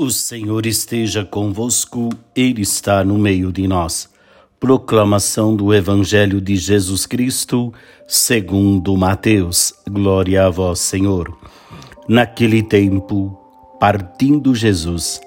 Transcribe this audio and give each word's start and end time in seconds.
O 0.00 0.10
Senhor 0.10 0.64
esteja 0.64 1.24
convosco, 1.24 2.08
Ele 2.32 2.62
está 2.62 3.02
no 3.02 3.18
meio 3.18 3.50
de 3.50 3.66
nós. 3.66 4.08
Proclamação 4.60 5.56
do 5.56 5.74
Evangelho 5.74 6.40
de 6.40 6.54
Jesus 6.54 7.04
Cristo, 7.04 7.74
segundo 8.06 8.96
Mateus. 8.96 9.74
Glória 9.90 10.46
a 10.46 10.50
vós, 10.50 10.78
Senhor. 10.78 11.36
Naquele 12.08 12.62
tempo, 12.62 13.36
partindo 13.80 14.54
Jesus, 14.54 15.20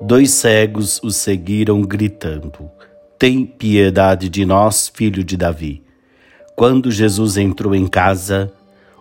dois 0.00 0.32
cegos 0.32 1.00
o 1.04 1.12
seguiram 1.12 1.80
gritando: 1.82 2.68
Tem 3.16 3.46
piedade 3.46 4.28
de 4.28 4.44
nós, 4.44 4.90
filho 4.92 5.22
de 5.22 5.36
Davi. 5.36 5.84
Quando 6.56 6.90
Jesus 6.90 7.36
entrou 7.36 7.76
em 7.76 7.86
casa, 7.86 8.52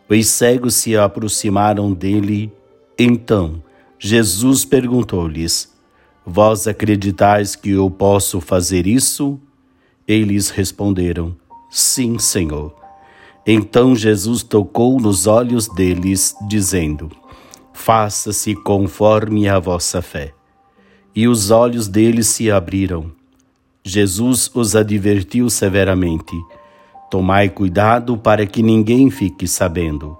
os 0.07 0.27
cegos 0.27 0.75
se 0.75 0.95
aproximaram 0.95 1.91
dele. 1.91 2.53
Então, 2.95 3.63
Jesus 4.07 4.63
perguntou-lhes: 4.63 5.73
Vós 6.23 6.67
acreditais 6.67 7.55
que 7.55 7.71
eu 7.71 7.89
posso 7.89 8.39
fazer 8.39 8.85
isso? 8.85 9.39
Eles 10.07 10.51
responderam: 10.51 11.35
Sim, 11.71 12.19
Senhor. 12.19 12.75
Então 13.47 13.95
Jesus 13.95 14.43
tocou 14.43 14.99
nos 14.99 15.25
olhos 15.25 15.67
deles, 15.67 16.35
dizendo: 16.47 17.09
Faça-se 17.73 18.53
conforme 18.53 19.49
a 19.49 19.57
vossa 19.57 20.03
fé. 20.03 20.35
E 21.15 21.27
os 21.27 21.49
olhos 21.49 21.87
deles 21.87 22.27
se 22.27 22.51
abriram. 22.51 23.11
Jesus 23.83 24.51
os 24.53 24.75
advertiu 24.75 25.49
severamente: 25.49 26.35
Tomai 27.09 27.49
cuidado 27.49 28.15
para 28.15 28.45
que 28.45 28.61
ninguém 28.61 29.09
fique 29.09 29.47
sabendo. 29.47 30.15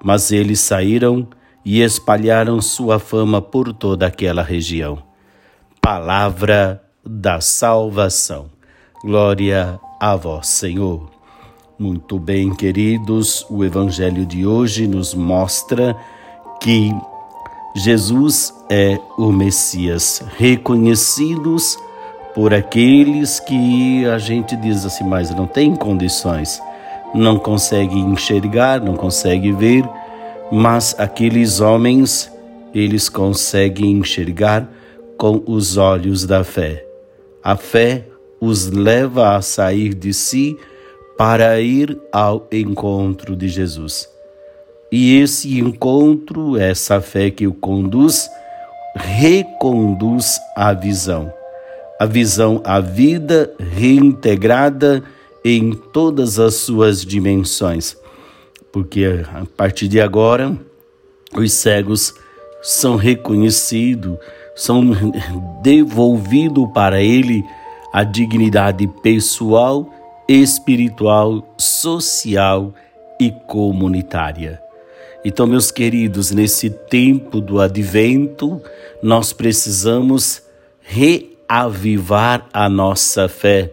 Mas 0.00 0.30
eles 0.30 0.60
saíram 0.60 1.26
e 1.66 1.82
espalharam 1.82 2.62
sua 2.62 3.00
fama 3.00 3.42
por 3.42 3.72
toda 3.72 4.06
aquela 4.06 4.40
região. 4.40 5.02
Palavra 5.82 6.80
da 7.04 7.40
salvação. 7.40 8.46
Glória 9.02 9.80
a 9.98 10.14
vós, 10.14 10.46
Senhor. 10.46 11.10
Muito 11.76 12.20
bem, 12.20 12.54
queridos, 12.54 13.44
o 13.50 13.64
evangelho 13.64 14.24
de 14.24 14.46
hoje 14.46 14.86
nos 14.86 15.12
mostra 15.12 15.96
que 16.62 16.94
Jesus 17.74 18.54
é 18.70 18.96
o 19.18 19.32
Messias, 19.32 20.22
reconhecidos 20.38 21.76
por 22.32 22.54
aqueles 22.54 23.40
que 23.40 24.06
a 24.06 24.18
gente 24.18 24.54
diz 24.56 24.86
assim, 24.86 25.04
mas 25.04 25.34
não 25.34 25.48
tem 25.48 25.74
condições, 25.74 26.62
não 27.12 27.40
consegue 27.40 27.98
enxergar, 27.98 28.80
não 28.80 28.94
consegue 28.94 29.50
ver 29.50 29.84
mas 30.50 30.94
aqueles 30.98 31.60
homens, 31.60 32.30
eles 32.74 33.08
conseguem 33.08 33.92
enxergar 33.92 34.70
com 35.16 35.42
os 35.46 35.76
olhos 35.76 36.24
da 36.24 36.44
fé. 36.44 36.84
A 37.42 37.56
fé 37.56 38.06
os 38.40 38.68
leva 38.68 39.36
a 39.36 39.42
sair 39.42 39.94
de 39.94 40.12
si 40.12 40.56
para 41.16 41.60
ir 41.60 41.98
ao 42.12 42.46
encontro 42.52 43.34
de 43.34 43.48
Jesus. 43.48 44.08
E 44.92 45.18
esse 45.18 45.58
encontro, 45.58 46.56
essa 46.56 47.00
fé 47.00 47.30
que 47.30 47.46
o 47.46 47.54
conduz, 47.54 48.28
reconduz 48.94 50.38
a 50.54 50.72
visão. 50.72 51.32
A 51.98 52.06
visão, 52.06 52.60
a 52.64 52.78
vida 52.78 53.52
reintegrada 53.58 55.02
em 55.44 55.72
todas 55.72 56.38
as 56.38 56.54
suas 56.54 57.04
dimensões 57.04 57.96
porque 58.76 59.24
a 59.32 59.46
partir 59.56 59.88
de 59.88 59.98
agora 59.98 60.54
os 61.34 61.50
cegos 61.50 62.12
são 62.60 62.96
reconhecidos, 62.96 64.18
são 64.54 64.90
devolvidos 65.62 66.68
para 66.74 67.00
ele 67.00 67.42
a 67.90 68.04
dignidade 68.04 68.86
pessoal, 69.02 69.90
espiritual, 70.28 71.54
social 71.56 72.74
e 73.18 73.30
comunitária. 73.46 74.60
Então, 75.24 75.46
meus 75.46 75.70
queridos, 75.70 76.30
nesse 76.30 76.68
tempo 76.68 77.40
do 77.40 77.62
advento, 77.62 78.60
nós 79.02 79.32
precisamos 79.32 80.42
reavivar 80.82 82.46
a 82.52 82.68
nossa 82.68 83.26
fé, 83.26 83.72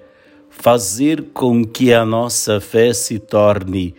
fazer 0.49 1.23
com 1.33 1.61
que 1.65 1.93
a 1.93 2.05
nossa 2.05 2.61
fé 2.61 2.93
se 2.93 3.19
torne 3.19 3.93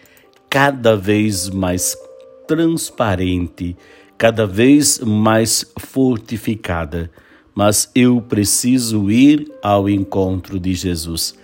cada 0.54 0.94
vez 0.94 1.50
mais 1.50 1.98
transparente, 2.47 3.76
cada 4.16 4.47
vez 4.47 5.00
mais 5.00 5.66
fortificada. 5.76 7.10
Mas 7.53 7.91
eu 7.92 8.22
preciso 8.22 9.10
ir 9.10 9.50
ao 9.60 9.88
encontro 9.88 10.60
de 10.60 10.72
Jesus 10.72 11.34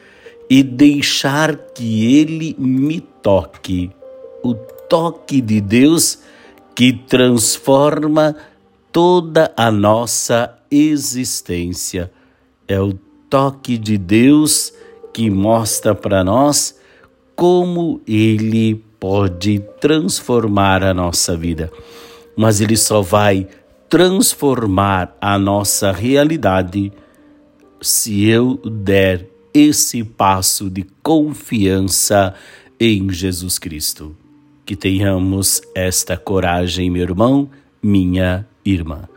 e 0.49 0.62
deixar 0.62 1.56
que 1.56 2.20
Ele 2.20 2.54
me 2.56 3.00
toque. 3.00 3.91
O 4.44 4.54
toque 4.54 5.41
de 5.41 5.60
Deus 5.60 6.20
que 6.72 6.93
transforma 6.93 8.37
toda 8.93 9.53
a 9.56 9.72
nossa 9.72 10.56
existência. 10.70 12.12
É 12.69 12.81
o 12.81 12.93
toque 13.28 13.76
de 13.76 13.99
Deus 13.99 14.72
que 15.12 15.28
mostra 15.28 15.97
para 15.97 16.22
nós 16.22 16.78
como 17.34 18.00
Ele 18.06 18.88
pode 19.00 19.65
transformar 19.81 20.84
a 20.84 20.93
nossa 20.93 21.34
vida, 21.34 21.72
mas 22.37 22.61
ele 22.61 22.77
só 22.77 23.00
vai 23.00 23.49
transformar 23.88 25.16
a 25.21 25.38
nossa 25.38 25.91
realidade 25.91 26.93
se 27.81 28.28
eu 28.28 28.56
der 28.59 29.27
esse 29.55 30.05
passo 30.05 30.69
de 30.69 30.87
confiança 31.03 32.34
em 32.78 33.11
Jesus 33.11 33.59
Cristo. 33.59 34.15
Que 34.65 34.77
tenhamos 34.77 35.61
esta 35.75 36.17
coragem, 36.17 36.91
meu 36.91 37.03
irmão, 37.03 37.50
minha 37.82 38.47
irmã. 38.65 39.09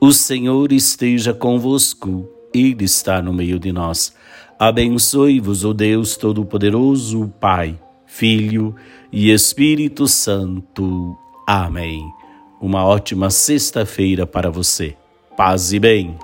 O 0.00 0.12
Senhor 0.12 0.72
esteja 0.72 1.34
convosco, 1.34 2.26
Ele 2.54 2.84
está 2.84 3.20
no 3.20 3.32
meio 3.32 3.58
de 3.58 3.72
nós. 3.72 4.14
Abençoe-vos, 4.58 5.64
o 5.64 5.74
Deus 5.74 6.16
Todo-Poderoso, 6.16 7.30
Pai 7.38 7.78
Filho 8.16 8.76
e 9.10 9.32
Espírito 9.32 10.06
Santo. 10.06 11.16
Amém. 11.44 12.00
Uma 12.60 12.84
ótima 12.84 13.28
sexta-feira 13.28 14.24
para 14.24 14.52
você. 14.52 14.96
Paz 15.36 15.72
e 15.72 15.80
bem. 15.80 16.16